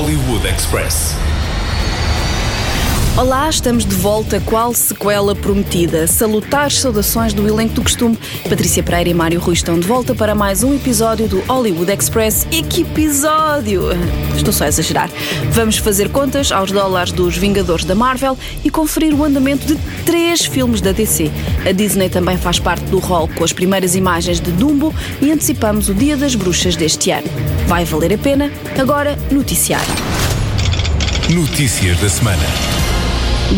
[0.00, 1.29] Hollywood Express.
[3.20, 4.40] Olá, estamos de volta.
[4.40, 6.06] Qual sequela prometida?
[6.06, 8.18] Salutares saudações do elenco do costume.
[8.48, 12.46] Patrícia Pereira e Mário Rui estão de volta para mais um episódio do Hollywood Express.
[12.50, 13.82] E que episódio!
[14.34, 15.10] Estou só a exagerar.
[15.50, 19.76] Vamos fazer contas aos dólares dos Vingadores da Marvel e conferir o andamento de
[20.06, 21.30] três filmes da DC.
[21.68, 25.90] A Disney também faz parte do rol com as primeiras imagens de Dumbo e antecipamos
[25.90, 27.28] o Dia das Bruxas deste ano.
[27.66, 28.50] Vai valer a pena?
[28.78, 29.92] Agora, noticiário.
[31.28, 32.79] Notícias da semana.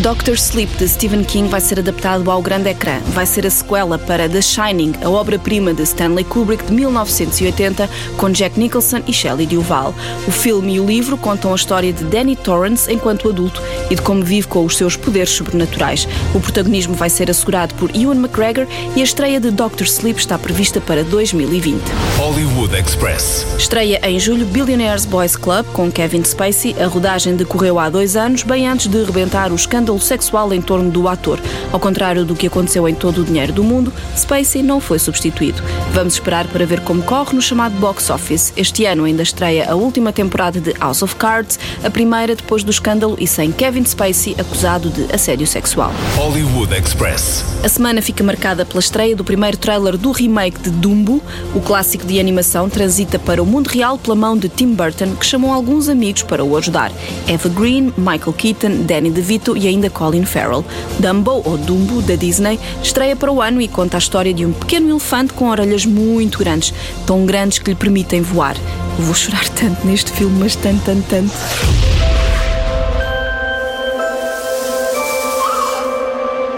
[0.01, 2.99] Doctor Sleep de Stephen King vai ser adaptado ao grande ecrã.
[3.09, 8.31] Vai ser a sequela para The Shining, a obra-prima de Stanley Kubrick de 1980, com
[8.31, 9.93] Jack Nicholson e Shelley Duvall.
[10.27, 13.61] O filme e o livro contam a história de Danny Torrance enquanto adulto
[13.91, 16.07] e de como vive com os seus poderes sobrenaturais.
[16.33, 20.39] O protagonismo vai ser assegurado por Ewan McGregor e a estreia de Doctor Sleep está
[20.39, 21.79] prevista para 2020.
[22.17, 23.45] Hollywood Express.
[23.59, 26.75] Estreia em julho Billionaires Boys Club com Kevin Spacey.
[26.81, 30.61] A rodagem decorreu há dois anos, bem antes de rebentar o escândalo escândalo sexual em
[30.61, 31.39] torno do ator.
[31.71, 35.61] Ao contrário do que aconteceu em todo o dinheiro do mundo, Spacey não foi substituído.
[35.91, 38.53] Vamos esperar para ver como corre no chamado box office.
[38.55, 42.71] Este ano ainda estreia a última temporada de House of Cards, a primeira depois do
[42.71, 45.91] escândalo e sem Kevin Spacey acusado de assédio sexual.
[46.15, 47.43] Hollywood Express.
[47.63, 51.21] A semana fica marcada pela estreia do primeiro trailer do remake de Dumbo.
[51.53, 55.25] O clássico de animação transita para o mundo real pela mão de Tim Burton, que
[55.25, 56.91] chamou alguns amigos para o ajudar.
[57.27, 60.63] Eva Green, Michael Keaton, Danny DeVito e ainda Colin Farrell.
[60.99, 64.53] Dumbo, ou Dumbo, da Disney, estreia para o ano e conta a história de um
[64.53, 66.73] pequeno elefante com orelhas muito grandes,
[67.05, 68.55] tão grandes que lhe permitem voar.
[68.97, 71.33] Eu vou chorar tanto neste filme, mas tanto, tanto, tanto.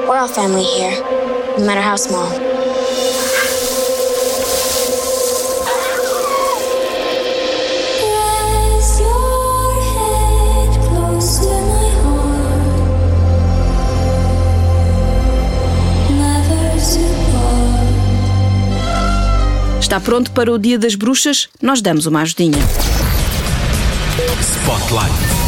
[0.08, 1.02] We're all family here,
[1.58, 2.55] no matter how small.
[19.86, 21.48] Está pronto para o Dia das Bruxas?
[21.62, 22.58] Nós damos uma ajudinha.
[24.42, 25.45] Spotlight.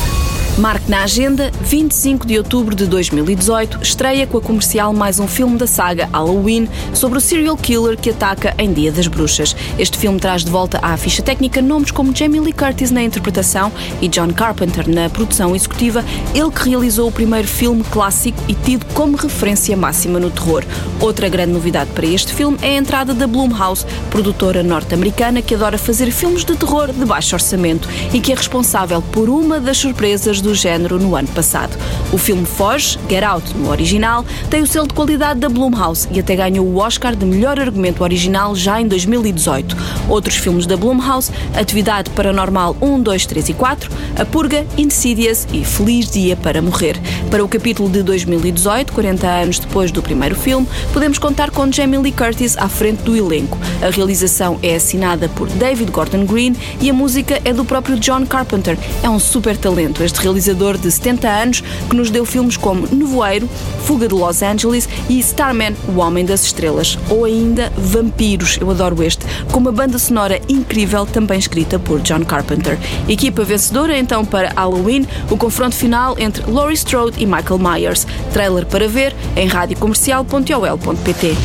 [0.57, 5.55] Marque na agenda, 25 de outubro de 2018, estreia com a comercial mais um filme
[5.55, 9.55] da saga Halloween sobre o serial killer que ataca em Dia das Bruxas.
[9.77, 13.71] Este filme traz de volta à ficha técnica nomes como Jamie Lee Curtis na interpretação
[14.01, 16.03] e John Carpenter na produção executiva,
[16.33, 20.63] ele que realizou o primeiro filme clássico e tido como referência máxima no terror.
[20.99, 25.77] Outra grande novidade para este filme é a entrada da Blumhouse, produtora norte-americana que adora
[25.77, 30.41] fazer filmes de terror de baixo orçamento e que é responsável por uma das surpresas
[30.41, 31.77] do género no ano passado.
[32.11, 36.19] O filme foge, Get Out no original, tem o selo de qualidade da Blumhouse e
[36.19, 39.75] até ganhou o Oscar de melhor argumento original já em 2018.
[40.07, 45.65] Outros filmes da Blumhouse, Atividade Paranormal 1, 2, 3 e 4, A Purga, Insidious e
[45.65, 46.95] Feliz Dia para Morrer.
[47.29, 51.99] Para o capítulo de 2018, 40 anos depois do primeiro filme, podemos contar com Jamie
[51.99, 53.57] Lee Curtis à frente do elenco.
[53.81, 58.25] A realização é assinada por David Gordon Green e a música é do próprio John
[58.25, 58.77] Carpenter.
[59.03, 62.87] É um super talento este realizador realizador de 70 anos que nos deu filmes como
[62.91, 63.49] Nevoeiro,
[63.85, 69.01] Fuga de Los Angeles e Starman, O Homem das Estrelas, ou ainda Vampiros, eu adoro
[69.01, 72.77] este, com uma banda sonora incrível também escrita por John Carpenter.
[73.07, 78.05] Equipa vencedora então para Halloween, o confronto final entre Laurie Strode e Michael Myers.
[78.31, 81.35] Trailer para ver em radiocomercial.ol.pt.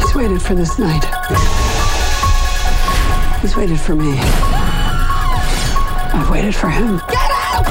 [0.00, 1.04] He's waited for this night.
[3.42, 4.59] He's waited for me.
[6.20, 7.00] I've waited for him.
[7.08, 7.64] Get out!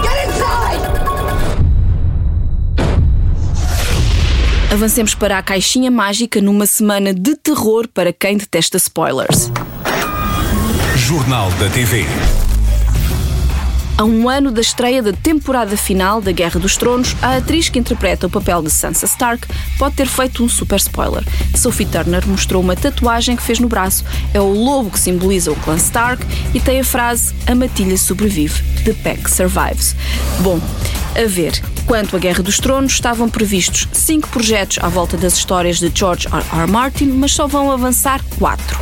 [0.00, 0.80] Get inside!
[4.72, 9.50] Avancemos para a caixinha mágica numa semana de terror para quem detesta spoilers.
[10.96, 12.06] Jornal da TV.
[13.96, 17.78] A um ano da estreia da temporada final da Guerra dos Tronos, a atriz que
[17.78, 19.46] interpreta o papel de Sansa Stark
[19.78, 21.22] pode ter feito um super spoiler.
[21.54, 24.04] Sophie Turner mostrou uma tatuagem que fez no braço.
[24.34, 28.64] É o lobo que simboliza o clã Stark e tem a frase A matilha sobrevive,
[28.84, 29.94] The Pack Survives.
[30.40, 30.60] Bom,
[31.14, 35.78] a ver, quanto à Guerra dos Tronos, estavam previstos cinco projetos à volta das histórias
[35.78, 36.44] de George R.
[36.52, 36.66] R.
[36.66, 38.76] Martin, mas só vão avançar quatro.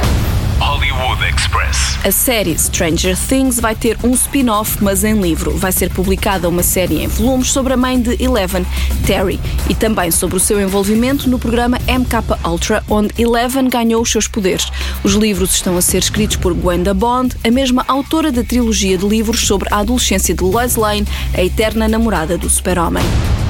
[0.93, 1.99] Hollywood Express.
[2.05, 5.57] A série Stranger Things vai ter um spin-off, mas em livro.
[5.57, 8.67] Vai ser publicada uma série em volumes sobre a mãe de Eleven,
[9.07, 9.41] Terry,
[9.71, 14.29] e também sobre o seu envolvimento no programa MK Ultra, onde Eleven ganhou os seus
[14.29, 14.71] poderes.
[15.03, 19.07] Os livros estão a ser escritos por Gwenda Bond, a mesma autora da trilogia de
[19.07, 23.05] livros sobre a adolescência de Lois Lane, a eterna namorada do super-homem.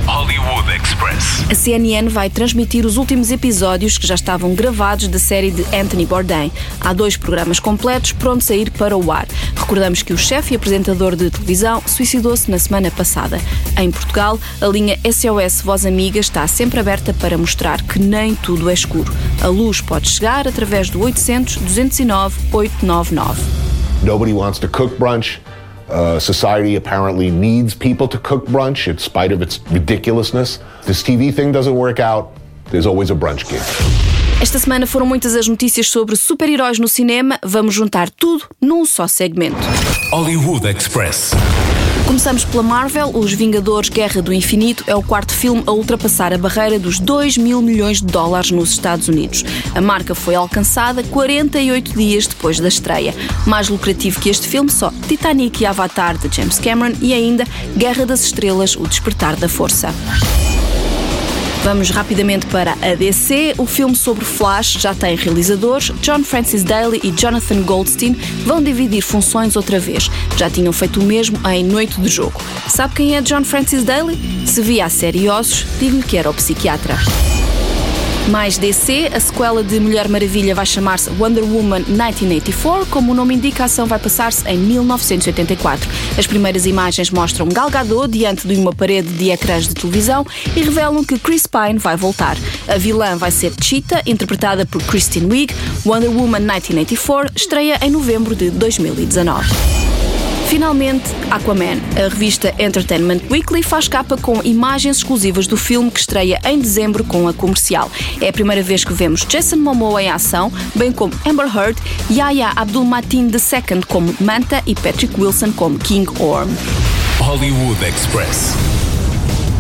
[0.07, 0.72] Hollywood
[1.51, 6.07] A CNN vai transmitir os últimos episódios que já estavam gravados da série de Anthony
[6.07, 6.51] Bourdain.
[6.81, 9.27] Há dois programas completos prontos a ir para o ar.
[9.55, 13.41] Recordamos que o chefe e apresentador de televisão suicidou-se na semana passada.
[13.79, 18.71] Em Portugal, a linha SOS Voz Amiga está sempre aberta para mostrar que nem tudo
[18.71, 19.13] é escuro.
[19.43, 23.41] A luz pode chegar através do 800 209 899.
[24.03, 25.41] Nobody wants to cook brunch.
[25.93, 30.59] Uh, society apparently needs people to cook brunch in spite of its ridiculousness.
[30.87, 32.33] This TV thing doesn't work out.
[32.71, 33.61] There's always a brunch gig.
[34.41, 37.39] Esta semana foram muitas as notícias sobre super-heróis no cinema.
[37.45, 39.59] Vamos juntar tudo num só segmento.
[40.11, 41.33] Hollywood Express.
[42.07, 43.11] Começamos pela Marvel.
[43.15, 47.39] Os Vingadores Guerra do Infinito é o quarto filme a ultrapassar a barreira dos 2
[47.39, 49.45] mil milhões de dólares nos Estados Unidos.
[49.75, 53.15] A marca foi alcançada 48 dias depois da estreia.
[53.47, 57.45] Mais lucrativo que este filme, só Titanic e Avatar de James Cameron e ainda
[57.77, 59.93] Guerra das Estrelas, O Despertar da Força.
[61.63, 63.55] Vamos rapidamente para a DC.
[63.57, 65.93] O filme sobre Flash já tem realizadores.
[66.03, 68.15] John Francis Daly e Jonathan Goldstein
[68.45, 70.11] vão dividir funções outra vez.
[70.37, 72.41] Já tinham feito o mesmo em Noite de Jogo.
[72.69, 74.19] Sabe quem é John Francis Daly?
[74.45, 76.97] Se via a série Ossos, digo-lhe que era o psiquiatra.
[78.29, 82.87] Mais DC, a sequela de Mulher Maravilha vai chamar-se Wonder Woman 1984.
[82.87, 85.89] Como o nome indica, a ação vai passar-se em 1984.
[86.17, 90.25] As primeiras imagens mostram Gal Gadot diante de uma parede de ecrãs de televisão
[90.55, 92.37] e revelam que Chris Pine vai voltar.
[92.69, 95.55] A vilã vai ser Cheetah, interpretada por Kristen Wiig.
[95.85, 99.82] Wonder Woman 1984 estreia em novembro de 2019.
[100.53, 101.81] Finalmente, Aquaman.
[101.97, 107.03] A revista Entertainment Weekly faz capa com imagens exclusivas do filme que estreia em dezembro
[107.05, 107.91] com a comercial.
[108.21, 111.79] É a primeira vez que vemos Jason Momoa em ação, bem como Amber Heard,
[112.11, 116.51] Yahya Abdul-Mateen II como Manta e Patrick Wilson como King Orm.
[117.19, 118.53] Hollywood Express.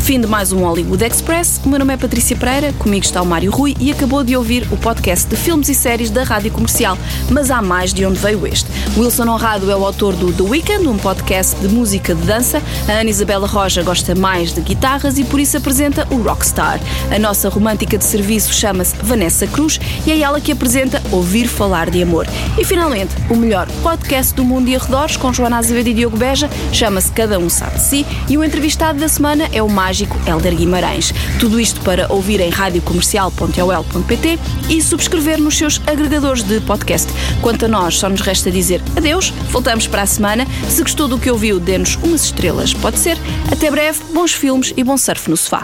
[0.02, 1.60] Fim de mais um Hollywood Express.
[1.64, 4.66] O meu nome é Patrícia Pereira, comigo está o Mário Rui e acabou de ouvir
[4.72, 6.98] o podcast de filmes e séries da Rádio Comercial.
[7.30, 8.68] Mas há mais de onde veio este.
[8.96, 12.60] Wilson Honrado é o autor do The Weekend, um podcast de música de dança.
[12.88, 16.80] A Ana Isabela Roja gosta mais de guitarras e por isso apresenta o Rockstar.
[17.14, 21.88] A nossa romântica de serviço chama-se Vanessa Cruz e é ela que apresenta Ouvir Falar
[21.88, 22.26] de Amor.
[22.58, 26.50] E finalmente, o melhor podcast do mundo e arredores com Joana Azevedo e Diogo Beja
[26.72, 30.18] chama-se Cada Um Sabe de Si e o entrevistado da semana é o mais mágico
[30.26, 31.12] Helder Guimarães.
[31.38, 34.38] Tudo isto para ouvir em radiocomercial.ol.pt
[34.70, 37.12] e subscrever nos seus agregadores de podcast.
[37.42, 40.46] Quanto a nós, só nos resta dizer adeus, voltamos para a semana.
[40.66, 43.18] Se gostou do que ouviu, dê-nos umas estrelas, pode ser.
[43.52, 45.62] Até breve, bons filmes e bom surf no sofá.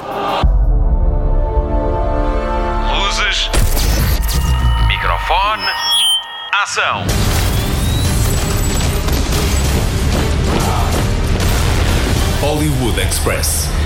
[2.99, 3.49] Luzes.
[4.89, 5.65] Microfone.
[6.53, 7.07] Ação.
[12.43, 13.78] Hollywood Express.